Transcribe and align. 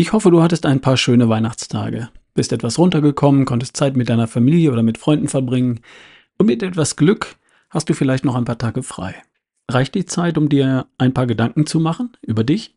Ich 0.00 0.14
hoffe, 0.14 0.30
du 0.30 0.42
hattest 0.42 0.64
ein 0.64 0.80
paar 0.80 0.96
schöne 0.96 1.28
Weihnachtstage, 1.28 2.08
bist 2.32 2.54
etwas 2.54 2.78
runtergekommen, 2.78 3.44
konntest 3.44 3.76
Zeit 3.76 3.98
mit 3.98 4.08
deiner 4.08 4.28
Familie 4.28 4.72
oder 4.72 4.82
mit 4.82 4.96
Freunden 4.96 5.28
verbringen 5.28 5.80
und 6.38 6.46
mit 6.46 6.62
etwas 6.62 6.96
Glück 6.96 7.36
hast 7.68 7.90
du 7.90 7.92
vielleicht 7.92 8.24
noch 8.24 8.34
ein 8.34 8.46
paar 8.46 8.56
Tage 8.56 8.82
frei. 8.82 9.14
Reicht 9.70 9.94
die 9.94 10.06
Zeit, 10.06 10.38
um 10.38 10.48
dir 10.48 10.86
ein 10.96 11.12
paar 11.12 11.26
Gedanken 11.26 11.66
zu 11.66 11.80
machen 11.80 12.16
über 12.22 12.44
dich 12.44 12.74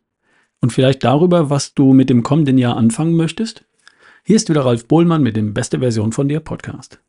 und 0.59 0.73
vielleicht 0.73 1.05
darüber, 1.05 1.49
was 1.49 1.73
du 1.73 1.93
mit 1.93 2.09
dem 2.09 2.23
kommenden 2.23 2.57
Jahr 2.57 2.75
anfangen 2.75 3.15
möchtest? 3.15 3.63
Hier 4.25 4.35
ist 4.35 4.49
wieder 4.49 4.65
Ralf 4.65 4.89
Bohlmann 4.89 5.23
mit 5.23 5.37
dem 5.37 5.53
Beste 5.53 5.79
Version 5.79 6.11
von 6.11 6.27
dir 6.27 6.41
Podcast. 6.41 6.99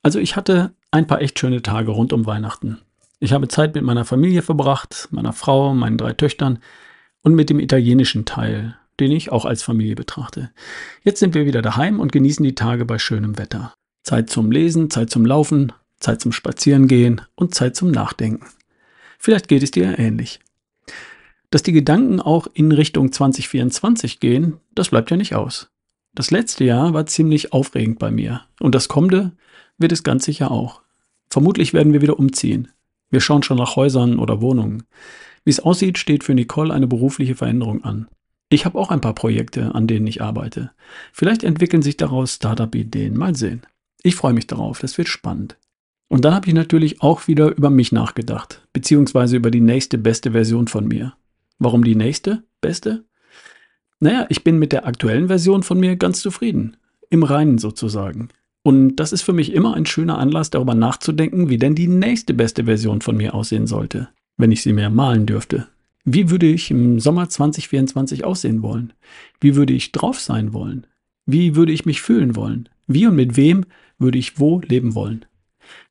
Also 0.00 0.20
ich 0.20 0.36
hatte 0.36 0.70
ein 0.92 1.08
paar 1.08 1.20
echt 1.20 1.40
schöne 1.40 1.60
Tage 1.62 1.90
rund 1.90 2.12
um 2.12 2.24
Weihnachten. 2.24 2.78
Ich 3.18 3.32
habe 3.32 3.48
Zeit 3.48 3.74
mit 3.74 3.82
meiner 3.82 4.04
Familie 4.04 4.42
verbracht, 4.42 5.08
meiner 5.10 5.32
Frau, 5.32 5.74
meinen 5.74 5.98
drei 5.98 6.12
Töchtern 6.12 6.60
und 7.24 7.34
mit 7.34 7.50
dem 7.50 7.58
italienischen 7.58 8.24
Teil, 8.24 8.77
den 9.00 9.12
ich 9.12 9.30
auch 9.30 9.44
als 9.44 9.62
Familie 9.62 9.94
betrachte. 9.94 10.50
Jetzt 11.02 11.20
sind 11.20 11.34
wir 11.34 11.46
wieder 11.46 11.62
daheim 11.62 12.00
und 12.00 12.12
genießen 12.12 12.44
die 12.44 12.54
Tage 12.54 12.84
bei 12.84 12.98
schönem 12.98 13.38
Wetter. 13.38 13.72
Zeit 14.02 14.30
zum 14.30 14.50
Lesen, 14.50 14.90
Zeit 14.90 15.10
zum 15.10 15.26
Laufen, 15.26 15.72
Zeit 16.00 16.20
zum 16.20 16.32
Spazierengehen 16.32 17.20
und 17.34 17.54
Zeit 17.54 17.76
zum 17.76 17.90
Nachdenken. 17.90 18.46
Vielleicht 19.18 19.48
geht 19.48 19.62
es 19.62 19.70
dir 19.70 19.98
ähnlich. 19.98 20.40
Dass 21.50 21.62
die 21.62 21.72
Gedanken 21.72 22.20
auch 22.20 22.46
in 22.52 22.72
Richtung 22.72 23.10
2024 23.10 24.20
gehen, 24.20 24.58
das 24.74 24.90
bleibt 24.90 25.10
ja 25.10 25.16
nicht 25.16 25.34
aus. 25.34 25.70
Das 26.14 26.30
letzte 26.30 26.64
Jahr 26.64 26.94
war 26.94 27.06
ziemlich 27.06 27.52
aufregend 27.52 27.98
bei 27.98 28.10
mir 28.10 28.42
und 28.60 28.74
das 28.74 28.88
kommende 28.88 29.32
wird 29.78 29.92
es 29.92 30.02
ganz 30.02 30.24
sicher 30.24 30.50
auch. 30.50 30.82
Vermutlich 31.30 31.74
werden 31.74 31.92
wir 31.92 32.02
wieder 32.02 32.18
umziehen. 32.18 32.68
Wir 33.10 33.20
schauen 33.20 33.42
schon 33.42 33.58
nach 33.58 33.76
Häusern 33.76 34.18
oder 34.18 34.40
Wohnungen. 34.40 34.84
Wie 35.44 35.50
es 35.50 35.60
aussieht, 35.60 35.98
steht 35.98 36.24
für 36.24 36.34
Nicole 36.34 36.74
eine 36.74 36.86
berufliche 36.86 37.34
Veränderung 37.34 37.84
an. 37.84 38.08
Ich 38.50 38.64
habe 38.64 38.78
auch 38.78 38.90
ein 38.90 39.00
paar 39.00 39.14
Projekte, 39.14 39.74
an 39.74 39.86
denen 39.86 40.06
ich 40.06 40.22
arbeite. 40.22 40.70
Vielleicht 41.12 41.44
entwickeln 41.44 41.82
sich 41.82 41.96
daraus 41.96 42.34
Startup-Ideen. 42.34 43.16
Mal 43.16 43.36
sehen. 43.36 43.62
Ich 44.02 44.14
freue 44.14 44.32
mich 44.32 44.46
darauf, 44.46 44.78
das 44.78 44.96
wird 44.96 45.08
spannend. 45.08 45.58
Und 46.08 46.24
dann 46.24 46.34
habe 46.34 46.48
ich 46.48 46.54
natürlich 46.54 47.02
auch 47.02 47.28
wieder 47.28 47.54
über 47.54 47.68
mich 47.68 47.92
nachgedacht, 47.92 48.66
beziehungsweise 48.72 49.36
über 49.36 49.50
die 49.50 49.60
nächste 49.60 49.98
beste 49.98 50.32
Version 50.32 50.66
von 50.66 50.88
mir. 50.88 51.14
Warum 51.58 51.84
die 51.84 51.96
nächste 51.96 52.42
beste? 52.62 53.04
Naja, 54.00 54.26
ich 54.30 54.44
bin 54.44 54.58
mit 54.58 54.72
der 54.72 54.86
aktuellen 54.86 55.26
Version 55.26 55.62
von 55.62 55.78
mir 55.78 55.96
ganz 55.96 56.22
zufrieden. 56.22 56.76
Im 57.10 57.24
Reinen 57.24 57.58
sozusagen. 57.58 58.28
Und 58.62 58.96
das 58.96 59.12
ist 59.12 59.22
für 59.22 59.32
mich 59.32 59.52
immer 59.52 59.74
ein 59.74 59.86
schöner 59.86 60.18
Anlass, 60.18 60.50
darüber 60.50 60.74
nachzudenken, 60.74 61.48
wie 61.48 61.58
denn 61.58 61.74
die 61.74 61.88
nächste 61.88 62.32
beste 62.32 62.64
Version 62.64 63.00
von 63.00 63.16
mir 63.16 63.34
aussehen 63.34 63.66
sollte, 63.66 64.08
wenn 64.36 64.52
ich 64.52 64.62
sie 64.62 64.72
mir 64.72 64.88
malen 64.90 65.26
dürfte. 65.26 65.68
Wie 66.10 66.30
würde 66.30 66.46
ich 66.46 66.70
im 66.70 67.00
Sommer 67.00 67.28
2024 67.28 68.24
aussehen 68.24 68.62
wollen? 68.62 68.94
Wie 69.40 69.56
würde 69.56 69.74
ich 69.74 69.92
drauf 69.92 70.20
sein 70.20 70.54
wollen? 70.54 70.86
Wie 71.26 71.54
würde 71.54 71.72
ich 71.72 71.84
mich 71.84 72.00
fühlen 72.00 72.34
wollen? 72.34 72.68
Wie 72.86 73.06
und 73.06 73.14
mit 73.14 73.36
wem 73.36 73.66
würde 73.98 74.16
ich 74.16 74.38
wo 74.38 74.60
leben 74.60 74.94
wollen? 74.94 75.26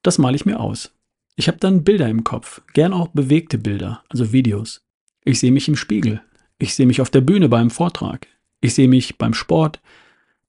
Das 0.01 0.17
male 0.17 0.35
ich 0.35 0.45
mir 0.45 0.59
aus. 0.59 0.91
Ich 1.35 1.47
habe 1.47 1.59
dann 1.59 1.83
Bilder 1.83 2.09
im 2.09 2.23
Kopf, 2.23 2.61
gern 2.73 2.93
auch 2.93 3.09
bewegte 3.09 3.59
Bilder, 3.59 4.03
also 4.09 4.31
Videos. 4.31 4.81
Ich 5.23 5.39
sehe 5.39 5.51
mich 5.51 5.67
im 5.67 5.75
Spiegel, 5.75 6.21
ich 6.57 6.73
sehe 6.73 6.87
mich 6.87 7.01
auf 7.01 7.11
der 7.11 7.21
Bühne 7.21 7.49
beim 7.49 7.69
Vortrag. 7.69 8.27
Ich 8.59 8.73
sehe 8.73 8.87
mich 8.87 9.19
beim 9.19 9.35
Sport. 9.35 9.79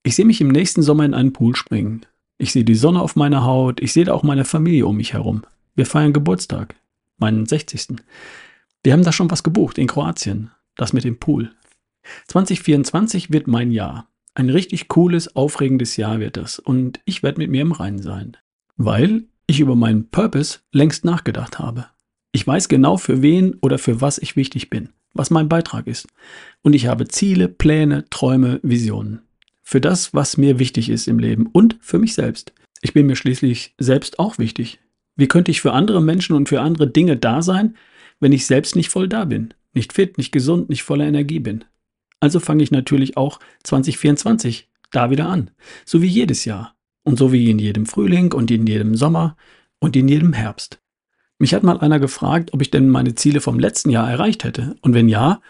Ich 0.01 0.15
sehe 0.15 0.25
mich 0.25 0.41
im 0.41 0.47
nächsten 0.47 0.81
Sommer 0.81 1.05
in 1.05 1.13
einen 1.13 1.33
Pool 1.33 1.55
springen. 1.55 2.05
Ich 2.39 2.51
sehe 2.51 2.63
die 2.63 2.75
Sonne 2.75 3.01
auf 3.01 3.15
meiner 3.15 3.43
Haut. 3.43 3.79
Ich 3.79 3.93
sehe 3.93 4.11
auch 4.11 4.23
meine 4.23 4.45
Familie 4.45 4.87
um 4.87 4.97
mich 4.97 5.13
herum. 5.13 5.43
Wir 5.75 5.85
feiern 5.85 6.13
Geburtstag. 6.13 6.73
Meinen 7.17 7.45
60. 7.45 7.97
Wir 8.83 8.93
haben 8.93 9.03
da 9.03 9.11
schon 9.11 9.31
was 9.31 9.43
gebucht 9.43 9.77
in 9.77 9.87
Kroatien. 9.87 10.51
Das 10.75 10.93
mit 10.93 11.03
dem 11.03 11.19
Pool. 11.19 11.51
2024 12.27 13.31
wird 13.31 13.47
mein 13.47 13.71
Jahr. 13.71 14.07
Ein 14.35 14.49
richtig 14.49 14.87
cooles, 14.87 15.35
aufregendes 15.35 15.97
Jahr 15.97 16.19
wird 16.19 16.37
das. 16.37 16.59
Und 16.59 16.99
ich 17.05 17.23
werde 17.23 17.39
mit 17.39 17.51
mir 17.51 17.61
im 17.61 17.71
Reinen 17.71 18.01
sein. 18.01 18.37
Weil 18.77 19.25
ich 19.47 19.59
über 19.59 19.75
meinen 19.75 20.09
Purpose 20.09 20.59
längst 20.71 21.03
nachgedacht 21.03 21.59
habe. 21.59 21.87
Ich 22.31 22.45
weiß 22.45 22.69
genau, 22.69 22.97
für 22.97 23.21
wen 23.21 23.55
oder 23.55 23.77
für 23.77 24.01
was 24.01 24.17
ich 24.19 24.35
wichtig 24.35 24.69
bin 24.69 24.89
was 25.13 25.29
mein 25.29 25.49
Beitrag 25.49 25.87
ist. 25.87 26.07
Und 26.61 26.73
ich 26.73 26.87
habe 26.87 27.07
Ziele, 27.07 27.47
Pläne, 27.47 28.05
Träume, 28.09 28.59
Visionen. 28.63 29.21
Für 29.61 29.81
das, 29.81 30.13
was 30.13 30.37
mir 30.37 30.59
wichtig 30.59 30.89
ist 30.89 31.07
im 31.07 31.19
Leben 31.19 31.47
und 31.47 31.77
für 31.81 31.99
mich 31.99 32.13
selbst. 32.13 32.53
Ich 32.81 32.93
bin 32.93 33.05
mir 33.05 33.15
schließlich 33.15 33.75
selbst 33.77 34.19
auch 34.19 34.37
wichtig. 34.37 34.79
Wie 35.15 35.27
könnte 35.27 35.51
ich 35.51 35.61
für 35.61 35.73
andere 35.73 36.01
Menschen 36.01 36.35
und 36.35 36.49
für 36.49 36.61
andere 36.61 36.87
Dinge 36.87 37.17
da 37.17 37.41
sein, 37.41 37.75
wenn 38.19 38.31
ich 38.31 38.45
selbst 38.45 38.75
nicht 38.75 38.89
voll 38.89 39.07
da 39.07 39.25
bin, 39.25 39.53
nicht 39.73 39.93
fit, 39.93 40.17
nicht 40.17 40.31
gesund, 40.31 40.69
nicht 40.69 40.83
voller 40.83 41.05
Energie 41.05 41.39
bin? 41.39 41.63
Also 42.19 42.39
fange 42.39 42.63
ich 42.63 42.71
natürlich 42.71 43.17
auch 43.17 43.39
2024 43.63 44.69
da 44.91 45.09
wieder 45.09 45.29
an, 45.29 45.51
so 45.85 46.01
wie 46.01 46.07
jedes 46.07 46.45
Jahr 46.45 46.75
und 47.03 47.17
so 47.17 47.31
wie 47.31 47.49
in 47.49 47.59
jedem 47.59 47.85
Frühling 47.85 48.33
und 48.33 48.51
in 48.51 48.67
jedem 48.67 48.95
Sommer 48.95 49.37
und 49.79 49.95
in 49.95 50.07
jedem 50.07 50.33
Herbst. 50.33 50.81
Mich 51.37 51.53
hat 51.53 51.63
mal 51.63 51.79
einer 51.79 51.99
gefragt, 51.99 52.53
ob 52.53 52.61
ich 52.61 52.69
denn 52.69 52.89
meine 52.89 53.15
Ziele 53.15 53.39
vom 53.39 53.59
letzten 53.59 53.89
Jahr 53.89 54.09
erreicht 54.09 54.43
hätte. 54.43 54.75
Und 54.81 54.93
wenn 54.93 55.07
ja, 55.07 55.41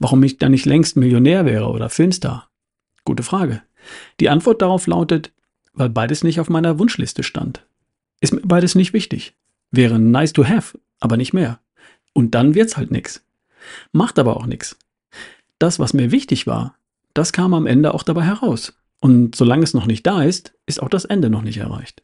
warum 0.00 0.22
ich 0.24 0.38
dann 0.38 0.50
nicht 0.50 0.66
längst 0.66 0.96
Millionär 0.96 1.46
wäre 1.46 1.68
oder 1.68 1.90
Filmstar? 1.90 2.50
Gute 3.04 3.22
Frage. 3.22 3.62
Die 4.18 4.28
Antwort 4.28 4.60
darauf 4.60 4.88
lautet, 4.88 5.32
weil 5.72 5.88
beides 5.88 6.24
nicht 6.24 6.40
auf 6.40 6.50
meiner 6.50 6.80
Wunschliste 6.80 7.22
stand. 7.22 7.64
Ist 8.20 8.34
mir 8.34 8.40
beides 8.40 8.74
nicht 8.74 8.92
wichtig. 8.92 9.34
Wäre 9.70 10.00
nice 10.00 10.32
to 10.32 10.44
have, 10.44 10.76
aber 10.98 11.16
nicht 11.16 11.32
mehr. 11.32 11.60
Und 12.12 12.34
dann 12.34 12.54
wird's 12.54 12.76
halt 12.76 12.90
nix. 12.90 13.24
Macht 13.92 14.18
aber 14.18 14.36
auch 14.36 14.46
nix. 14.46 14.76
Das, 15.58 15.78
was 15.78 15.92
mir 15.92 16.10
wichtig 16.10 16.46
war, 16.46 16.76
das 17.14 17.32
kam 17.32 17.54
am 17.54 17.66
Ende 17.66 17.94
auch 17.94 18.02
dabei 18.02 18.22
heraus. 18.22 18.74
Und 19.00 19.34
solange 19.34 19.64
es 19.64 19.74
noch 19.74 19.86
nicht 19.86 20.06
da 20.06 20.22
ist, 20.22 20.54
ist 20.66 20.82
auch 20.82 20.88
das 20.88 21.04
Ende 21.04 21.30
noch 21.30 21.42
nicht 21.42 21.58
erreicht. 21.58 22.02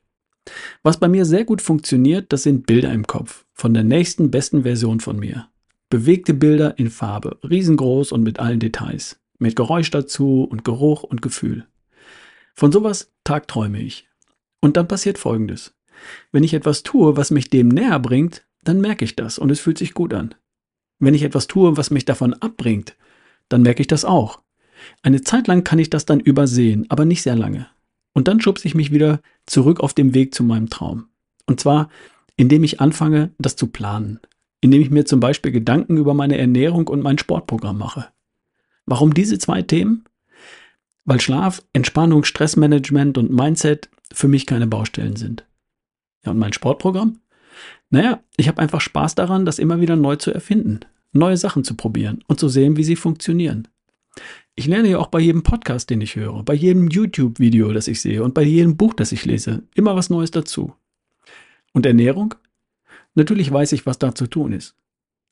Was 0.83 0.99
bei 0.99 1.09
mir 1.09 1.25
sehr 1.25 1.45
gut 1.45 1.63
funktioniert, 1.63 2.33
das 2.33 2.43
sind 2.43 2.67
Bilder 2.67 2.93
im 2.93 3.07
Kopf 3.07 3.45
von 3.53 3.75
der 3.75 3.85
nächsten 3.85 4.31
besten 4.31 4.63
Version 4.63 5.01
von 5.01 5.19
mir. 5.19 5.49
Bewegte 5.91 6.35
Bilder 6.35 6.79
in 6.79 6.91
Farbe, 6.91 7.39
riesengroß 7.49 8.13
und 8.13 8.23
mit 8.23 8.39
allen 8.41 8.61
Details, 8.61 9.21
mit 9.39 9.57
Geräusch 9.57 9.91
dazu 9.91 10.45
und 10.45 10.65
Geruch 10.65 11.03
und 11.03 11.23
Gefühl. 11.23 11.67
Von 12.55 12.73
sowas 12.73 13.13
tagträume 13.25 13.81
ich. 13.81 14.09
Und 14.61 14.77
dann 14.77 14.89
passiert 14.89 15.19
Folgendes. 15.19 15.75
Wenn 16.33 16.45
ich 16.45 16.55
etwas 16.55 16.83
tue, 16.83 17.17
was 17.17 17.31
mich 17.31 17.51
dem 17.51 17.69
näher 17.69 17.99
bringt, 17.99 18.45
dann 18.69 18.81
merke 18.81 19.05
ich 19.05 19.17
das 19.17 19.39
und 19.39 19.51
es 19.51 19.61
fühlt 19.61 19.79
sich 19.79 19.95
gut 19.95 20.15
an. 20.15 20.35
Wenn 20.99 21.15
ich 21.15 21.23
etwas 21.23 21.47
tue, 21.47 21.77
was 21.77 21.91
mich 21.91 22.05
davon 22.05 22.35
abbringt, 22.35 22.97
dann 23.49 23.63
merke 23.63 23.81
ich 23.81 23.87
das 23.87 24.05
auch. 24.05 24.43
Eine 25.03 25.23
Zeit 25.23 25.47
lang 25.47 25.65
kann 25.65 25.79
ich 25.79 25.91
das 25.91 26.07
dann 26.07 26.21
übersehen, 26.21 26.87
aber 26.89 27.05
nicht 27.05 27.23
sehr 27.23 27.37
lange. 27.37 27.67
Und 28.13 28.29
dann 28.29 28.41
schubse 28.41 28.67
ich 28.67 28.75
mich 28.75 28.93
wieder 28.93 29.21
zurück 29.47 29.81
auf 29.81 29.93
dem 29.93 30.15
Weg 30.15 30.35
zu 30.35 30.45
meinem 30.45 30.71
Traum. 30.71 31.09
Und 31.47 31.61
zwar, 31.61 31.91
indem 32.37 32.65
ich 32.65 32.81
anfange, 32.81 33.33
das 33.39 33.57
zu 33.57 33.67
planen. 33.67 34.21
Indem 34.61 34.81
ich 34.81 34.91
mir 34.91 35.05
zum 35.05 35.21
Beispiel 35.21 35.53
Gedanken 35.53 35.97
über 35.97 36.15
meine 36.15 36.39
Ernährung 36.39 36.89
und 36.89 37.03
mein 37.03 37.19
Sportprogramm 37.19 37.79
mache. 37.79 38.09
Warum 38.87 39.15
diese 39.15 39.39
zwei 39.39 39.63
Themen? 39.63 40.05
Weil 41.05 41.21
Schlaf, 41.21 41.63
Entspannung, 41.73 42.25
Stressmanagement 42.25 43.19
und 43.19 43.31
Mindset 43.31 43.91
für 44.13 44.29
mich 44.29 44.47
keine 44.47 44.67
Baustellen 44.67 45.17
sind. 45.17 45.45
Ja, 46.25 46.31
und 46.31 46.39
mein 46.39 46.53
Sportprogramm? 46.53 47.21
Naja, 47.91 48.21
ich 48.37 48.49
habe 48.49 48.61
einfach 48.61 48.81
Spaß 48.81 49.15
daran, 49.15 49.45
das 49.45 49.59
immer 49.59 49.81
wieder 49.81 49.97
neu 49.97 50.17
zu 50.17 50.33
erfinden, 50.33 50.81
neue 51.13 51.37
Sachen 51.37 51.65
zu 51.65 51.75
probieren 51.75 52.23
und 52.27 52.41
zu 52.41 52.49
sehen, 52.49 52.77
wie 52.77 52.85
sie 52.85 52.97
funktionieren. 52.97 53.69
Ich 54.57 54.67
lerne 54.67 54.89
ja 54.89 54.99
auch 54.99 55.09
bei 55.09 55.21
jedem 55.21 55.43
Podcast, 55.43 55.91
den 55.91 56.01
ich 56.01 56.17
höre, 56.17 56.43
bei 56.45 56.55
jedem 56.55 56.89
YouTube-Video, 56.89 57.73
das 57.73 57.89
ich 57.89 58.01
sehe 58.01 58.23
und 58.23 58.35
bei 58.35 58.43
jedem 58.43 58.77
Buch, 58.77 58.95
das 58.95 59.11
ich 59.13 59.25
lese, 59.25 59.63
immer 59.75 59.97
was 59.97 60.11
Neues 60.11 60.31
dazu. 60.31 60.75
Und 61.73 61.87
Ernährung? 61.87 62.35
Natürlich 63.15 63.53
weiß 63.53 63.73
ich, 63.73 63.87
was 63.87 63.99
da 63.99 64.15
zu 64.15 64.27
tun 64.27 64.53
ist. 64.53 64.77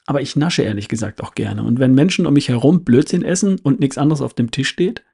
Aber 0.06 0.20
ich 0.20 0.34
nasche 0.34 0.62
ehrlich 0.62 0.88
gesagt 0.88 1.22
auch 1.22 1.34
gerne. 1.34 1.62
Und 1.62 1.78
wenn 1.78 1.94
Menschen 1.94 2.26
um 2.26 2.34
mich 2.34 2.48
herum 2.48 2.84
Blödsinn 2.84 3.22
essen 3.22 3.60
und 3.60 3.78
nichts 3.78 3.98
anderes 3.98 4.20
auf 4.20 4.34
dem 4.34 4.50
Tisch 4.50 4.68
steht, 4.68 5.04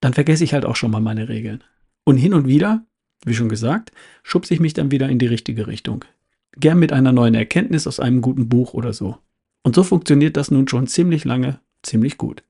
dann 0.00 0.14
vergesse 0.14 0.44
ich 0.44 0.54
halt 0.54 0.64
auch 0.64 0.76
schon 0.76 0.90
mal 0.90 1.00
meine 1.00 1.28
Regeln. 1.28 1.64
Und 2.04 2.18
hin 2.18 2.34
und 2.34 2.46
wieder, 2.46 2.84
wie 3.24 3.34
schon 3.34 3.48
gesagt, 3.48 3.90
schubse 4.22 4.54
ich 4.54 4.60
mich 4.60 4.74
dann 4.74 4.90
wieder 4.90 5.08
in 5.08 5.18
die 5.18 5.26
richtige 5.26 5.66
Richtung. 5.66 6.04
Gern 6.56 6.78
mit 6.78 6.92
einer 6.92 7.12
neuen 7.12 7.34
Erkenntnis 7.34 7.86
aus 7.86 8.00
einem 8.00 8.20
guten 8.20 8.48
Buch 8.48 8.74
oder 8.74 8.92
so. 8.92 9.18
Und 9.62 9.74
so 9.74 9.82
funktioniert 9.82 10.36
das 10.36 10.50
nun 10.50 10.68
schon 10.68 10.86
ziemlich 10.86 11.24
lange, 11.24 11.60
ziemlich 11.82 12.18
gut. 12.18 12.44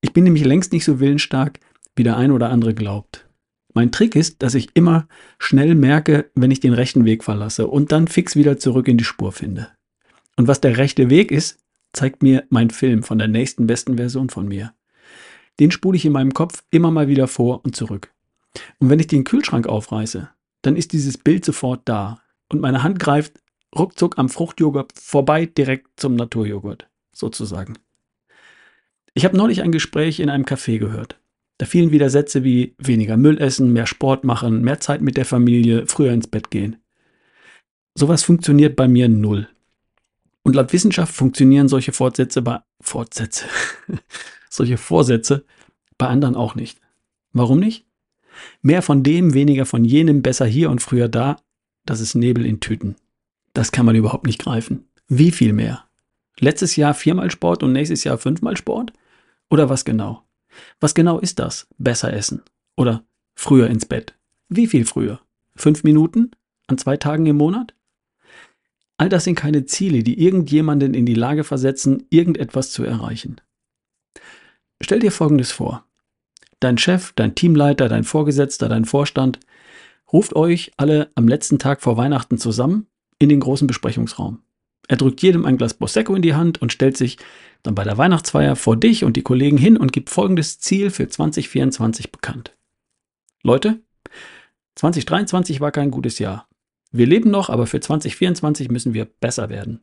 Ich 0.00 0.12
bin 0.12 0.24
nämlich 0.24 0.44
längst 0.44 0.72
nicht 0.72 0.84
so 0.84 1.00
willensstark, 1.00 1.60
wie 1.94 2.02
der 2.02 2.16
ein 2.16 2.30
oder 2.30 2.50
andere 2.50 2.74
glaubt. 2.74 3.26
Mein 3.74 3.92
Trick 3.92 4.16
ist, 4.16 4.42
dass 4.42 4.54
ich 4.54 4.68
immer 4.74 5.08
schnell 5.38 5.74
merke, 5.74 6.30
wenn 6.34 6.50
ich 6.50 6.60
den 6.60 6.74
rechten 6.74 7.04
Weg 7.04 7.24
verlasse 7.24 7.66
und 7.66 7.92
dann 7.92 8.08
fix 8.08 8.36
wieder 8.36 8.58
zurück 8.58 8.88
in 8.88 8.98
die 8.98 9.04
Spur 9.04 9.32
finde. 9.32 9.68
Und 10.36 10.48
was 10.48 10.60
der 10.60 10.76
rechte 10.76 11.10
Weg 11.10 11.30
ist, 11.30 11.58
zeigt 11.92 12.22
mir 12.22 12.44
mein 12.48 12.70
Film 12.70 13.02
von 13.02 13.18
der 13.18 13.28
nächsten 13.28 13.66
besten 13.66 13.96
Version 13.96 14.30
von 14.30 14.48
mir. 14.48 14.74
Den 15.60 15.70
spule 15.70 15.96
ich 15.96 16.04
in 16.04 16.12
meinem 16.12 16.32
Kopf 16.32 16.64
immer 16.70 16.90
mal 16.90 17.08
wieder 17.08 17.28
vor 17.28 17.64
und 17.64 17.76
zurück. 17.76 18.12
Und 18.78 18.90
wenn 18.90 18.98
ich 18.98 19.06
den 19.06 19.24
Kühlschrank 19.24 19.66
aufreiße, 19.66 20.28
dann 20.62 20.76
ist 20.76 20.92
dieses 20.92 21.18
Bild 21.18 21.44
sofort 21.44 21.82
da 21.84 22.21
und 22.52 22.60
meine 22.60 22.82
Hand 22.82 23.00
greift 23.00 23.40
ruckzuck 23.76 24.18
am 24.18 24.28
Fruchtjoghurt 24.28 24.92
vorbei 24.94 25.46
direkt 25.46 25.88
zum 25.96 26.14
Naturjoghurt, 26.14 26.86
sozusagen. 27.12 27.78
Ich 29.14 29.24
habe 29.24 29.36
neulich 29.36 29.62
ein 29.62 29.72
Gespräch 29.72 30.20
in 30.20 30.28
einem 30.28 30.44
Café 30.44 30.78
gehört. 30.78 31.18
Da 31.58 31.66
fielen 31.66 31.92
wieder 31.92 32.10
Sätze 32.10 32.44
wie 32.44 32.74
weniger 32.78 33.16
Müll 33.16 33.40
essen, 33.40 33.72
mehr 33.72 33.86
Sport 33.86 34.24
machen, 34.24 34.62
mehr 34.62 34.80
Zeit 34.80 35.00
mit 35.00 35.16
der 35.16 35.24
Familie, 35.24 35.86
früher 35.86 36.12
ins 36.12 36.26
Bett 36.26 36.50
gehen. 36.50 36.76
Sowas 37.94 38.22
funktioniert 38.22 38.76
bei 38.76 38.88
mir 38.88 39.08
null. 39.08 39.48
Und 40.42 40.56
laut 40.56 40.72
Wissenschaft 40.72 41.14
funktionieren 41.14 41.68
solche 41.68 41.92
Fortsätze 41.92 42.42
bei 42.42 42.60
Fortsätze, 42.80 43.46
solche 44.50 44.76
Vorsätze 44.76 45.44
bei 45.98 46.08
anderen 46.08 46.34
auch 46.34 46.54
nicht. 46.54 46.80
Warum 47.32 47.60
nicht? 47.60 47.86
Mehr 48.60 48.82
von 48.82 49.02
dem, 49.02 49.34
weniger 49.34 49.66
von 49.66 49.84
jenem, 49.84 50.22
besser 50.22 50.46
hier 50.46 50.70
und 50.70 50.82
früher 50.82 51.08
da, 51.08 51.36
das 51.84 52.00
ist 52.00 52.14
Nebel 52.14 52.46
in 52.46 52.60
Tüten. 52.60 52.96
Das 53.54 53.72
kann 53.72 53.86
man 53.86 53.96
überhaupt 53.96 54.26
nicht 54.26 54.40
greifen. 54.40 54.86
Wie 55.08 55.30
viel 55.30 55.52
mehr? 55.52 55.84
Letztes 56.38 56.76
Jahr 56.76 56.94
viermal 56.94 57.30
Sport 57.30 57.62
und 57.62 57.72
nächstes 57.72 58.04
Jahr 58.04 58.18
fünfmal 58.18 58.56
Sport? 58.56 58.92
Oder 59.50 59.68
was 59.68 59.84
genau? 59.84 60.22
Was 60.80 60.94
genau 60.94 61.18
ist 61.18 61.38
das? 61.38 61.66
Besser 61.78 62.12
essen. 62.12 62.42
Oder 62.76 63.04
früher 63.34 63.68
ins 63.68 63.86
Bett. 63.86 64.14
Wie 64.48 64.66
viel 64.66 64.84
früher? 64.84 65.20
Fünf 65.54 65.84
Minuten? 65.84 66.30
An 66.66 66.78
zwei 66.78 66.96
Tagen 66.96 67.26
im 67.26 67.36
Monat? 67.36 67.74
All 68.96 69.08
das 69.08 69.24
sind 69.24 69.34
keine 69.34 69.66
Ziele, 69.66 70.02
die 70.02 70.22
irgendjemanden 70.22 70.94
in 70.94 71.06
die 71.06 71.14
Lage 71.14 71.44
versetzen, 71.44 72.06
irgendetwas 72.10 72.70
zu 72.70 72.84
erreichen. 72.84 73.40
Stell 74.80 75.00
dir 75.00 75.12
Folgendes 75.12 75.52
vor. 75.52 75.84
Dein 76.60 76.78
Chef, 76.78 77.12
dein 77.16 77.34
Teamleiter, 77.34 77.88
dein 77.88 78.04
Vorgesetzter, 78.04 78.68
dein 78.68 78.84
Vorstand 78.84 79.40
ruft 80.12 80.34
euch 80.34 80.72
alle 80.76 81.10
am 81.14 81.28
letzten 81.28 81.58
Tag 81.58 81.82
vor 81.82 81.96
Weihnachten 81.96 82.38
zusammen 82.38 82.86
in 83.18 83.28
den 83.28 83.40
großen 83.40 83.66
Besprechungsraum. 83.66 84.40
Er 84.88 84.96
drückt 84.96 85.22
jedem 85.22 85.46
ein 85.46 85.56
Glas 85.56 85.74
Prosecco 85.74 86.14
in 86.14 86.22
die 86.22 86.34
Hand 86.34 86.60
und 86.60 86.72
stellt 86.72 86.96
sich 86.96 87.18
dann 87.62 87.74
bei 87.74 87.84
der 87.84 87.98
Weihnachtsfeier 87.98 88.56
vor 88.56 88.76
dich 88.76 89.04
und 89.04 89.16
die 89.16 89.22
Kollegen 89.22 89.56
hin 89.56 89.76
und 89.76 89.92
gibt 89.92 90.10
folgendes 90.10 90.58
Ziel 90.58 90.90
für 90.90 91.08
2024 91.08 92.10
bekannt. 92.10 92.56
Leute, 93.42 93.80
2023 94.74 95.60
war 95.60 95.70
kein 95.70 95.90
gutes 95.90 96.18
Jahr. 96.18 96.48
Wir 96.90 97.06
leben 97.06 97.30
noch, 97.30 97.48
aber 97.48 97.66
für 97.66 97.80
2024 97.80 98.70
müssen 98.70 98.92
wir 98.92 99.04
besser 99.04 99.48
werden. 99.48 99.80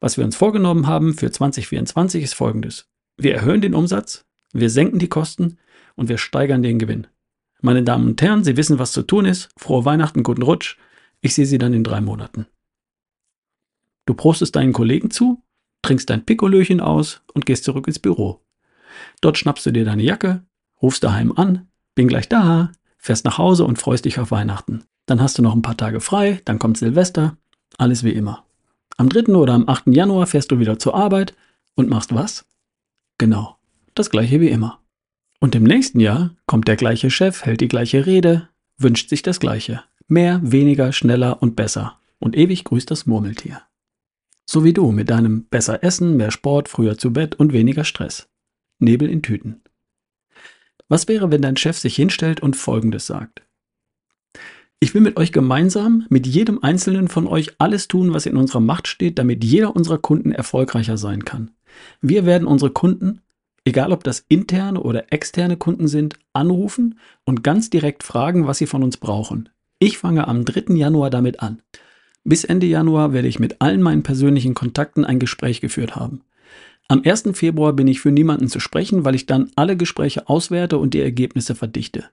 Was 0.00 0.16
wir 0.16 0.24
uns 0.24 0.36
vorgenommen 0.36 0.86
haben 0.86 1.14
für 1.14 1.30
2024 1.30 2.24
ist 2.24 2.34
folgendes. 2.34 2.88
Wir 3.16 3.34
erhöhen 3.34 3.60
den 3.60 3.74
Umsatz, 3.74 4.24
wir 4.52 4.70
senken 4.70 4.98
die 4.98 5.08
Kosten 5.08 5.58
und 5.94 6.08
wir 6.08 6.18
steigern 6.18 6.62
den 6.62 6.78
Gewinn. 6.78 7.06
Meine 7.62 7.82
Damen 7.82 8.08
und 8.08 8.22
Herren, 8.22 8.42
Sie 8.42 8.56
wissen, 8.56 8.78
was 8.78 8.92
zu 8.92 9.02
tun 9.02 9.26
ist. 9.26 9.50
Frohe 9.56 9.84
Weihnachten, 9.84 10.22
guten 10.22 10.42
Rutsch. 10.42 10.76
Ich 11.20 11.34
sehe 11.34 11.46
Sie 11.46 11.58
dann 11.58 11.74
in 11.74 11.84
drei 11.84 12.00
Monaten. 12.00 12.46
Du 14.06 14.14
prostest 14.14 14.56
deinen 14.56 14.72
Kollegen 14.72 15.10
zu, 15.10 15.42
trinkst 15.82 16.08
dein 16.08 16.24
Pikolöchen 16.24 16.80
aus 16.80 17.22
und 17.34 17.46
gehst 17.46 17.64
zurück 17.64 17.86
ins 17.86 17.98
Büro. 17.98 18.40
Dort 19.20 19.38
schnappst 19.38 19.66
du 19.66 19.70
dir 19.70 19.84
deine 19.84 20.02
Jacke, 20.02 20.42
rufst 20.80 21.04
daheim 21.04 21.32
an, 21.36 21.68
bin 21.94 22.08
gleich 22.08 22.28
da, 22.28 22.72
fährst 22.96 23.24
nach 23.24 23.38
Hause 23.38 23.64
und 23.64 23.78
freust 23.78 24.06
dich 24.06 24.18
auf 24.18 24.30
Weihnachten. 24.30 24.84
Dann 25.06 25.20
hast 25.20 25.38
du 25.38 25.42
noch 25.42 25.54
ein 25.54 25.62
paar 25.62 25.76
Tage 25.76 26.00
frei, 26.00 26.40
dann 26.44 26.58
kommt 26.58 26.78
Silvester, 26.78 27.36
alles 27.78 28.04
wie 28.04 28.12
immer. 28.12 28.44
Am 28.96 29.08
3. 29.08 29.34
oder 29.34 29.54
am 29.54 29.68
8. 29.68 29.88
Januar 29.88 30.26
fährst 30.26 30.50
du 30.50 30.58
wieder 30.58 30.78
zur 30.78 30.94
Arbeit 30.94 31.34
und 31.74 31.88
machst 31.88 32.14
was? 32.14 32.46
Genau, 33.18 33.56
das 33.94 34.10
gleiche 34.10 34.40
wie 34.40 34.48
immer. 34.48 34.79
Und 35.40 35.54
im 35.54 35.64
nächsten 35.64 36.00
Jahr 36.00 36.34
kommt 36.46 36.68
der 36.68 36.76
gleiche 36.76 37.10
Chef, 37.10 37.44
hält 37.46 37.62
die 37.62 37.68
gleiche 37.68 38.04
Rede, 38.04 38.48
wünscht 38.76 39.08
sich 39.08 39.22
das 39.22 39.40
gleiche. 39.40 39.82
Mehr, 40.06 40.40
weniger, 40.42 40.92
schneller 40.92 41.42
und 41.42 41.56
besser. 41.56 41.98
Und 42.18 42.36
ewig 42.36 42.64
grüßt 42.64 42.90
das 42.90 43.06
Murmeltier. 43.06 43.62
So 44.44 44.64
wie 44.64 44.74
du 44.74 44.92
mit 44.92 45.08
deinem 45.08 45.44
besser 45.44 45.82
Essen, 45.82 46.16
mehr 46.18 46.30
Sport, 46.30 46.68
früher 46.68 46.98
zu 46.98 47.12
Bett 47.12 47.36
und 47.36 47.54
weniger 47.54 47.84
Stress. 47.84 48.28
Nebel 48.78 49.08
in 49.08 49.22
Tüten. 49.22 49.62
Was 50.88 51.08
wäre, 51.08 51.30
wenn 51.30 51.40
dein 51.40 51.56
Chef 51.56 51.78
sich 51.78 51.96
hinstellt 51.96 52.40
und 52.40 52.56
Folgendes 52.56 53.06
sagt? 53.06 53.42
Ich 54.80 54.92
will 54.92 55.00
mit 55.00 55.16
euch 55.16 55.32
gemeinsam, 55.32 56.04
mit 56.10 56.26
jedem 56.26 56.62
einzelnen 56.62 57.08
von 57.08 57.26
euch 57.26 57.52
alles 57.58 57.86
tun, 57.86 58.12
was 58.12 58.26
in 58.26 58.36
unserer 58.36 58.60
Macht 58.60 58.88
steht, 58.88 59.18
damit 59.18 59.44
jeder 59.44 59.74
unserer 59.76 59.98
Kunden 59.98 60.32
erfolgreicher 60.32 60.96
sein 60.96 61.24
kann. 61.24 61.52
Wir 62.02 62.26
werden 62.26 62.48
unsere 62.48 62.70
Kunden, 62.70 63.20
egal 63.64 63.92
ob 63.92 64.04
das 64.04 64.24
interne 64.28 64.80
oder 64.80 65.12
externe 65.12 65.56
Kunden 65.56 65.88
sind, 65.88 66.18
anrufen 66.32 66.98
und 67.24 67.42
ganz 67.42 67.70
direkt 67.70 68.02
fragen, 68.02 68.46
was 68.46 68.58
sie 68.58 68.66
von 68.66 68.82
uns 68.82 68.96
brauchen. 68.96 69.48
Ich 69.78 69.98
fange 69.98 70.28
am 70.28 70.44
3. 70.44 70.74
Januar 70.74 71.10
damit 71.10 71.40
an. 71.40 71.62
Bis 72.24 72.44
Ende 72.44 72.66
Januar 72.66 73.12
werde 73.12 73.28
ich 73.28 73.38
mit 73.38 73.60
allen 73.60 73.82
meinen 73.82 74.02
persönlichen 74.02 74.54
Kontakten 74.54 75.04
ein 75.04 75.18
Gespräch 75.18 75.60
geführt 75.60 75.96
haben. 75.96 76.20
Am 76.88 77.02
1. 77.04 77.30
Februar 77.34 77.72
bin 77.72 77.86
ich 77.86 78.00
für 78.00 78.10
niemanden 78.10 78.48
zu 78.48 78.60
sprechen, 78.60 79.04
weil 79.04 79.14
ich 79.14 79.26
dann 79.26 79.50
alle 79.56 79.76
Gespräche 79.76 80.28
auswerte 80.28 80.76
und 80.76 80.92
die 80.92 81.00
Ergebnisse 81.00 81.54
verdichte. 81.54 82.04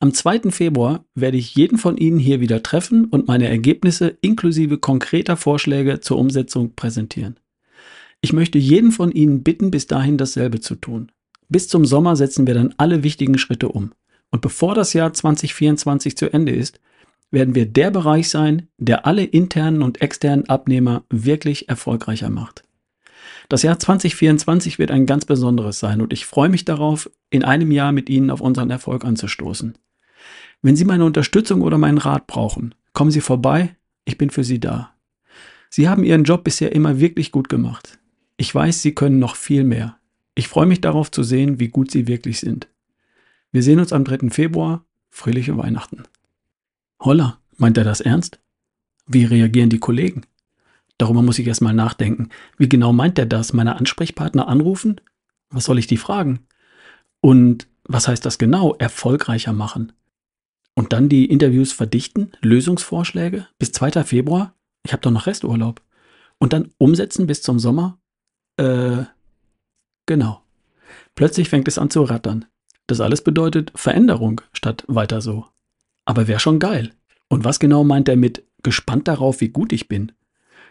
Am 0.00 0.14
2. 0.14 0.50
Februar 0.50 1.04
werde 1.14 1.36
ich 1.36 1.54
jeden 1.56 1.76
von 1.76 1.96
Ihnen 1.96 2.18
hier 2.18 2.40
wieder 2.40 2.62
treffen 2.62 3.06
und 3.06 3.28
meine 3.28 3.48
Ergebnisse 3.48 4.16
inklusive 4.20 4.78
konkreter 4.78 5.36
Vorschläge 5.36 6.00
zur 6.00 6.18
Umsetzung 6.18 6.74
präsentieren. 6.74 7.38
Ich 8.20 8.32
möchte 8.32 8.58
jeden 8.58 8.92
von 8.92 9.12
Ihnen 9.12 9.42
bitten, 9.42 9.70
bis 9.70 9.86
dahin 9.86 10.18
dasselbe 10.18 10.60
zu 10.60 10.74
tun. 10.74 11.12
Bis 11.48 11.68
zum 11.68 11.84
Sommer 11.84 12.16
setzen 12.16 12.46
wir 12.46 12.54
dann 12.54 12.74
alle 12.76 13.02
wichtigen 13.02 13.38
Schritte 13.38 13.68
um. 13.68 13.92
Und 14.30 14.42
bevor 14.42 14.74
das 14.74 14.92
Jahr 14.92 15.12
2024 15.12 16.16
zu 16.16 16.32
Ende 16.32 16.52
ist, 16.52 16.80
werden 17.30 17.54
wir 17.54 17.66
der 17.66 17.90
Bereich 17.90 18.28
sein, 18.28 18.68
der 18.76 19.06
alle 19.06 19.24
internen 19.24 19.82
und 19.82 20.00
externen 20.00 20.48
Abnehmer 20.48 21.04
wirklich 21.10 21.68
erfolgreicher 21.68 22.30
macht. 22.30 22.64
Das 23.48 23.62
Jahr 23.62 23.78
2024 23.78 24.78
wird 24.78 24.90
ein 24.90 25.06
ganz 25.06 25.24
besonderes 25.24 25.78
sein 25.78 26.00
und 26.00 26.12
ich 26.12 26.26
freue 26.26 26.48
mich 26.48 26.64
darauf, 26.64 27.10
in 27.30 27.44
einem 27.44 27.70
Jahr 27.70 27.92
mit 27.92 28.10
Ihnen 28.10 28.30
auf 28.30 28.40
unseren 28.40 28.70
Erfolg 28.70 29.04
anzustoßen. 29.04 29.76
Wenn 30.60 30.76
Sie 30.76 30.84
meine 30.84 31.04
Unterstützung 31.04 31.62
oder 31.62 31.78
meinen 31.78 31.98
Rat 31.98 32.26
brauchen, 32.26 32.74
kommen 32.92 33.10
Sie 33.10 33.20
vorbei, 33.20 33.76
ich 34.04 34.18
bin 34.18 34.30
für 34.30 34.44
Sie 34.44 34.60
da. 34.60 34.94
Sie 35.70 35.88
haben 35.88 36.04
Ihren 36.04 36.24
Job 36.24 36.44
bisher 36.44 36.72
immer 36.72 36.98
wirklich 37.00 37.30
gut 37.30 37.48
gemacht. 37.48 37.98
Ich 38.40 38.54
weiß, 38.54 38.82
Sie 38.82 38.94
können 38.94 39.18
noch 39.18 39.34
viel 39.34 39.64
mehr. 39.64 39.98
Ich 40.36 40.46
freue 40.46 40.66
mich 40.66 40.80
darauf 40.80 41.10
zu 41.10 41.24
sehen, 41.24 41.58
wie 41.58 41.68
gut 41.68 41.90
Sie 41.90 42.06
wirklich 42.06 42.38
sind. 42.38 42.68
Wir 43.50 43.64
sehen 43.64 43.80
uns 43.80 43.92
am 43.92 44.04
3. 44.04 44.30
Februar. 44.30 44.84
Fröhliche 45.10 45.58
Weihnachten. 45.58 46.04
Holla, 47.00 47.40
meint 47.56 47.76
er 47.76 47.84
das 47.84 48.00
ernst? 48.00 48.38
Wie 49.06 49.24
reagieren 49.24 49.70
die 49.70 49.80
Kollegen? 49.80 50.22
Darüber 50.98 51.22
muss 51.22 51.40
ich 51.40 51.48
erstmal 51.48 51.74
nachdenken. 51.74 52.28
Wie 52.56 52.68
genau 52.68 52.92
meint 52.92 53.18
er 53.18 53.26
das? 53.26 53.52
Meine 53.52 53.74
Ansprechpartner 53.74 54.46
anrufen? 54.46 55.00
Was 55.50 55.64
soll 55.64 55.78
ich 55.80 55.88
die 55.88 55.96
fragen? 55.96 56.46
Und 57.20 57.66
was 57.84 58.06
heißt 58.06 58.24
das 58.24 58.38
genau? 58.38 58.74
Erfolgreicher 58.74 59.52
machen. 59.52 59.92
Und 60.74 60.92
dann 60.92 61.08
die 61.08 61.26
Interviews 61.26 61.72
verdichten? 61.72 62.30
Lösungsvorschläge? 62.40 63.48
Bis 63.58 63.72
2. 63.72 64.04
Februar? 64.04 64.54
Ich 64.84 64.92
habe 64.92 65.00
doch 65.00 65.10
noch 65.10 65.26
Resturlaub. 65.26 65.82
Und 66.38 66.52
dann 66.52 66.70
umsetzen 66.78 67.26
bis 67.26 67.42
zum 67.42 67.58
Sommer? 67.58 67.98
Äh, 68.58 69.04
genau. 70.06 70.42
Plötzlich 71.14 71.48
fängt 71.48 71.68
es 71.68 71.78
an 71.78 71.90
zu 71.90 72.02
rattern. 72.02 72.44
Das 72.86 73.00
alles 73.00 73.22
bedeutet 73.22 73.72
Veränderung 73.74 74.40
statt 74.52 74.84
weiter 74.88 75.20
so. 75.20 75.46
Aber 76.04 76.28
wäre 76.28 76.40
schon 76.40 76.58
geil. 76.58 76.92
Und 77.28 77.44
was 77.44 77.58
genau 77.58 77.84
meint 77.84 78.08
er 78.08 78.16
mit 78.16 78.44
gespannt 78.62 79.08
darauf, 79.08 79.40
wie 79.40 79.48
gut 79.48 79.72
ich 79.72 79.88
bin? 79.88 80.12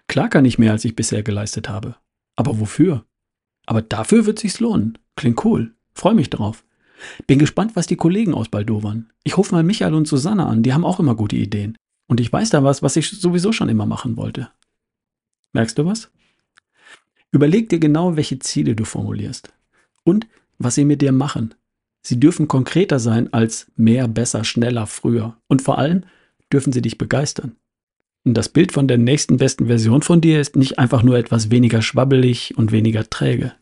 Klar 0.08 0.29
kann 0.29 0.46
ich 0.46 0.58
mehr, 0.58 0.72
als 0.72 0.86
ich 0.86 0.96
bisher 0.96 1.24
geleistet 1.24 1.70
habe. 1.70 1.96
Aber 2.36 2.60
wofür? 2.60 3.06
Aber 3.65 3.82
dafür 3.82 4.25
wird 4.25 4.39
sich's 4.39 4.60
lohnen. 4.60 4.98
Klingt 5.15 5.44
cool. 5.46 5.75
Freu 5.94 6.13
mich 6.13 6.29
drauf. 6.29 6.63
Bin 7.27 7.39
gespannt, 7.39 7.75
was 7.75 7.88
die 7.88 7.96
Kollegen 7.96 8.34
ausbaldowern. 8.34 9.12
Ich 9.24 9.38
rufe 9.38 9.53
mal 9.53 9.63
Michael 9.63 9.94
und 9.94 10.08
Susanne 10.08 10.46
an, 10.46 10.63
die 10.63 10.74
haben 10.74 10.86
auch 10.86 11.00
immer 11.00 11.15
gute 11.15 11.36
Ideen. 11.36 11.77
Und 12.08 12.20
ich 12.20 12.32
weiß 12.32 12.50
da 12.50 12.63
was, 12.63 12.82
was 12.82 12.96
ich 12.96 13.10
sowieso 13.10 13.51
schon 13.51 13.70
immer 13.70 13.86
machen 13.86 14.17
wollte. 14.17 14.50
Merkst 15.53 15.77
du 15.77 15.86
was? 15.86 16.10
Überleg 17.38 17.70
dir 17.70 17.77
genau, 17.77 18.15
welche 18.15 18.39
Ziele 18.39 18.74
du 18.74 18.84
formulierst. 18.84 19.53
Und 20.03 20.25
was 20.58 20.74
sie 20.74 20.86
mit 20.86 21.03
dir 21.03 21.12
machen. 21.12 21.53
Sie 22.01 22.20
dürfen 22.20 22.48
konkreter 22.48 22.98
sein 22.98 23.32
als 23.32 23.72
mehr, 23.75 24.08
besser, 24.08 24.44
schneller, 24.44 24.88
früher. 24.88 25.38
Und 25.46 25.62
vor 25.62 25.77
allem 25.77 26.01
dürfen 26.51 26.74
sie 26.74 26.82
dich 26.82 26.98
begeistern. 26.98 27.56
Und 28.25 28.34
das 28.34 28.50
Bild 28.50 28.72
von 28.72 28.88
der 28.88 28.98
nächsten 28.98 29.38
besten 29.38 29.67
Version 29.67 30.01
von 30.01 30.20
dir 30.20 30.41
ist 30.41 30.56
nicht 30.56 30.79
einfach 30.79 31.03
nur 31.03 31.15
etwas 31.15 31.51
weniger 31.51 31.84
schwabbelig 31.84 32.58
und 32.58 32.72
weniger 32.72 33.08
träge. 33.08 33.53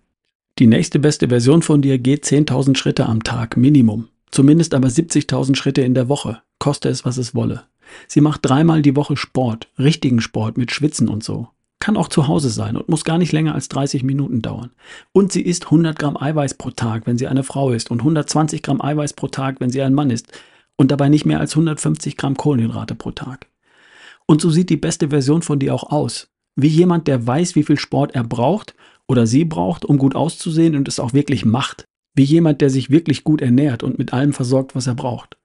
Die 0.58 0.68
nächste 0.68 1.00
beste 1.00 1.28
Version 1.28 1.62
von 1.62 1.82
dir 1.82 2.00
geht 2.00 2.24
10.000 2.24 2.78
Schritte 2.78 3.08
am 3.08 3.24
Tag, 3.24 3.58
Minimum. 3.58 4.08
Zumindest 4.32 4.74
aber 4.74 4.88
70.000 4.88 5.58
Schritte 5.58 5.82
in 5.82 5.96
der 5.96 6.08
Woche, 6.08 6.42
koste 6.60 6.88
es, 6.88 7.04
was 7.04 7.18
es 7.18 7.36
wolle. 7.36 7.64
Sie 8.08 8.22
macht 8.22 8.46
dreimal 8.46 8.82
die 8.82 8.96
Woche 8.96 9.18
Sport, 9.18 9.68
richtigen 9.78 10.22
Sport 10.22 10.58
mit 10.58 10.72
Schwitzen 10.72 11.10
und 11.10 11.26
so 11.26 11.50
kann 11.86 11.98
auch 11.98 12.08
zu 12.08 12.28
Hause 12.28 12.50
sein 12.50 12.78
und 12.78 12.90
muss 12.90 13.04
gar 13.04 13.20
nicht 13.20 13.32
länger 13.32 13.54
als 13.54 13.70
30 13.70 14.02
Minuten 14.02 14.42
dauern. 14.42 14.72
Und 15.12 15.32
sie 15.32 15.44
isst 15.44 15.66
100 15.66 16.00
Gramm 16.00 16.18
Eiweiß 16.18 16.56
pro 16.56 16.72
Tag, 16.72 17.06
wenn 17.06 17.20
sie 17.20 17.28
eine 17.28 17.44
Frau 17.44 17.70
ist, 17.70 17.92
und 17.92 18.00
120 18.00 18.64
Gramm 18.64 18.82
Eiweiß 18.82 19.14
pro 19.14 19.28
Tag, 19.28 19.58
wenn 19.60 19.70
sie 19.70 19.84
ein 19.84 19.94
Mann 19.94 20.10
ist, 20.10 20.32
und 20.78 20.90
dabei 20.90 21.10
nicht 21.10 21.28
mehr 21.28 21.40
als 21.40 21.52
150 21.52 22.18
Gramm 22.18 22.38
Kohlenhydrate 22.38 22.96
pro 22.96 23.12
Tag. 23.12 23.46
Und 24.26 24.42
so 24.42 24.50
sieht 24.50 24.72
die 24.72 24.78
beste 24.78 25.10
Version 25.10 25.44
von 25.44 25.60
dir 25.60 25.76
auch 25.76 25.92
aus. 25.92 26.28
Wie 26.56 26.70
jemand, 26.70 27.08
der 27.08 27.28
weiß, 27.28 27.56
wie 27.56 27.62
viel 27.62 27.78
Sport 27.78 28.16
er 28.16 28.24
braucht 28.24 28.74
oder 29.08 29.28
sie 29.28 29.46
braucht, 29.46 29.86
um 29.86 30.00
gut 30.00 30.16
auszusehen 30.16 30.76
und 30.76 30.88
es 30.88 31.00
auch 31.00 31.14
wirklich 31.14 31.46
macht. 31.46 31.86
Wie 32.16 32.24
jemand, 32.24 32.62
der 32.62 32.72
sich 32.72 32.90
wirklich 32.90 33.24
gut 33.24 33.44
ernährt 33.44 33.84
und 33.84 34.00
mit 34.00 34.12
allem 34.12 34.34
versorgt, 34.34 34.74
was 34.74 34.88
er 34.88 34.96
braucht. 34.96 35.38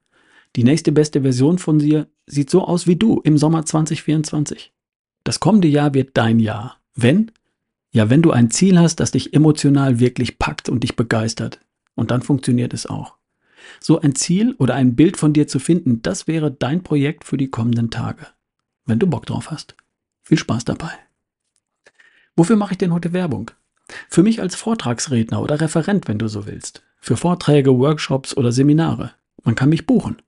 Die 0.55 0.63
nächste 0.63 0.91
beste 0.91 1.21
Version 1.21 1.59
von 1.59 1.77
dir 1.77 2.07
sieht 2.25 2.49
so 2.49 2.65
aus 2.65 2.87
wie 2.87 2.95
du 2.95 3.21
im 3.23 3.37
Sommer 3.37 3.63
2024. 3.63 4.73
Das 5.23 5.39
kommende 5.39 5.67
Jahr 5.67 5.93
wird 5.93 6.17
dein 6.17 6.39
Jahr. 6.39 6.77
Wenn? 6.95 7.31
Ja, 7.91 8.09
wenn 8.09 8.21
du 8.21 8.31
ein 8.31 8.51
Ziel 8.51 8.79
hast, 8.79 8.99
das 8.99 9.11
dich 9.11 9.33
emotional 9.33 9.99
wirklich 9.99 10.39
packt 10.39 10.69
und 10.69 10.83
dich 10.83 10.95
begeistert. 10.95 11.59
Und 11.95 12.11
dann 12.11 12.21
funktioniert 12.21 12.73
es 12.73 12.85
auch. 12.85 13.15
So 13.79 13.99
ein 13.99 14.15
Ziel 14.15 14.55
oder 14.57 14.75
ein 14.75 14.95
Bild 14.95 15.17
von 15.17 15.33
dir 15.33 15.47
zu 15.47 15.59
finden, 15.59 16.01
das 16.01 16.27
wäre 16.27 16.51
dein 16.51 16.83
Projekt 16.83 17.25
für 17.25 17.37
die 17.37 17.49
kommenden 17.49 17.89
Tage. 17.89 18.27
Wenn 18.85 18.99
du 18.99 19.07
Bock 19.07 19.25
drauf 19.25 19.51
hast. 19.51 19.75
Viel 20.23 20.37
Spaß 20.37 20.65
dabei. 20.65 20.91
Wofür 22.35 22.55
mache 22.55 22.73
ich 22.73 22.77
denn 22.77 22.93
heute 22.93 23.13
Werbung? 23.13 23.51
Für 24.09 24.23
mich 24.23 24.41
als 24.41 24.55
Vortragsredner 24.55 25.41
oder 25.41 25.59
Referent, 25.59 26.07
wenn 26.07 26.17
du 26.17 26.27
so 26.27 26.45
willst. 26.45 26.83
Für 26.99 27.17
Vorträge, 27.17 27.77
Workshops 27.77 28.35
oder 28.35 28.51
Seminare. 28.51 29.11
Man 29.43 29.55
kann 29.55 29.69
mich 29.69 29.85
buchen. 29.85 30.21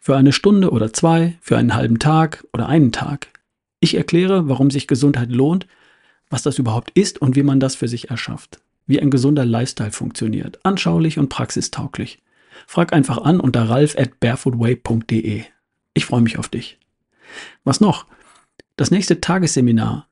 Für 0.00 0.16
eine 0.16 0.32
Stunde 0.32 0.70
oder 0.70 0.92
zwei, 0.92 1.38
für 1.40 1.56
einen 1.56 1.74
halben 1.74 1.98
Tag 1.98 2.44
oder 2.52 2.68
einen 2.68 2.92
Tag. 2.92 3.28
Ich 3.84 3.96
erkläre, 3.96 4.48
warum 4.48 4.70
sich 4.70 4.86
Gesundheit 4.86 5.30
lohnt, 5.30 5.66
was 6.30 6.42
das 6.42 6.58
überhaupt 6.58 6.90
ist 6.94 7.20
und 7.20 7.36
wie 7.36 7.42
man 7.42 7.60
das 7.60 7.74
für 7.74 7.86
sich 7.86 8.08
erschafft. 8.08 8.62
Wie 8.86 8.98
ein 8.98 9.10
gesunder 9.10 9.44
Lifestyle 9.44 9.92
funktioniert. 9.92 10.58
Anschaulich 10.62 11.18
und 11.18 11.28
praxistauglich. 11.28 12.22
Frag 12.66 12.94
einfach 12.94 13.18
an 13.18 13.40
unter 13.40 13.68
ralf 13.68 13.94
at 13.98 14.20
barefootway.de. 14.20 15.42
Ich 15.92 16.06
freue 16.06 16.22
mich 16.22 16.38
auf 16.38 16.48
dich. 16.48 16.78
Was 17.62 17.82
noch? 17.82 18.06
Das 18.76 18.90
nächste 18.90 19.20
Tagesseminar 19.20 20.08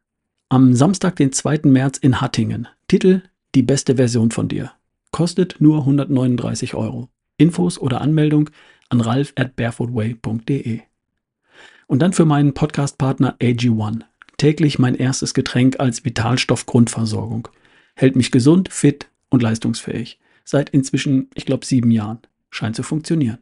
am 0.51 0.75
Samstag, 0.75 1.17
den 1.17 1.33
2. 1.33 1.61
März 1.65 1.97
in 1.97 2.21
Hattingen. 2.21 2.69
Titel 2.89 3.23
Die 3.55 3.63
beste 3.63 3.97
Version 3.97 4.33
von 4.33 4.49
dir. 4.49 4.71
Kostet 5.13 5.63
nur 5.63 5.79
139 5.79 6.75
Euro. 6.75 7.09
Infos 7.39 7.79
oder 7.79 8.03
Anmeldung 8.03 8.51
an 8.91 9.01
ralf 9.01 9.33
at 9.35 9.57
barefootway.de. 9.57 10.83
Und 11.93 11.99
dann 11.99 12.15
für 12.15 12.25
meinen 12.25 12.55
Podcastpartner 12.55 13.37
AG1. 13.39 14.05
Täglich 14.39 14.79
mein 14.79 14.95
erstes 14.95 15.35
Getränk 15.35 15.79
als 15.79 16.07
Vitalstoffgrundversorgung. 16.07 17.49
Hält 17.97 18.17
mich 18.17 18.31
gesund, 18.31 18.73
fit 18.73 19.11
und 19.29 19.43
leistungsfähig. 19.43 20.19
Seit 20.43 20.71
inzwischen, 20.71 21.29
ich 21.35 21.45
glaube, 21.45 21.67
sieben 21.67 21.91
Jahren. 21.91 22.21
Scheint 22.49 22.77
zu 22.77 22.83
funktionieren. 22.83 23.41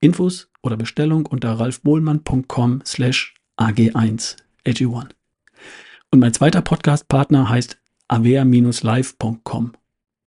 Infos 0.00 0.50
oder 0.64 0.76
Bestellung 0.76 1.26
unter 1.26 1.52
ralfbohlmann.com 1.60 2.82
slash 2.84 3.34
ag1 3.56 4.34
ag1. 4.66 5.10
Und 6.10 6.18
mein 6.18 6.34
zweiter 6.34 6.62
Podcastpartner 6.62 7.48
heißt 7.48 7.80
avea-live.com. 8.08 9.72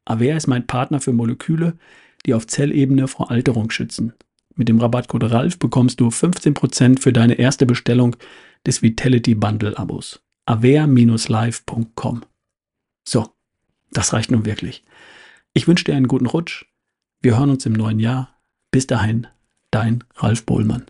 Avea 0.05 0.37
ist 0.37 0.47
mein 0.47 0.65
Partner 0.65 1.01
für 1.01 1.11
Moleküle, 1.11 1.77
die 2.25 2.35
auf 2.35 2.47
Zellebene 2.47 3.09
vor 3.09 3.29
Alterung 3.29 3.69
schützen. 3.69 4.13
Mit 4.59 4.67
dem 4.67 4.81
Rabattcode 4.81 5.31
RALF 5.31 5.57
bekommst 5.57 6.01
du 6.01 6.09
15% 6.09 6.99
für 6.99 7.13
deine 7.13 7.35
erste 7.35 7.65
Bestellung 7.65 8.17
des 8.67 8.81
Vitality 8.81 9.33
Bundle 9.33 9.77
Abos. 9.77 10.21
avea-live.com. 10.47 12.25
So, 13.07 13.29
das 13.91 14.11
reicht 14.11 14.31
nun 14.31 14.45
wirklich. 14.45 14.83
Ich 15.53 15.69
wünsche 15.69 15.85
dir 15.85 15.95
einen 15.95 16.09
guten 16.09 16.25
Rutsch. 16.25 16.65
Wir 17.21 17.39
hören 17.39 17.51
uns 17.51 17.65
im 17.65 17.71
neuen 17.71 18.01
Jahr. 18.01 18.35
Bis 18.69 18.85
dahin, 18.85 19.27
dein 19.71 20.03
Ralf 20.17 20.45
Bohlmann. 20.45 20.87